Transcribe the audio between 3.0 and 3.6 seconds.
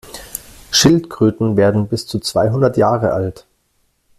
alt.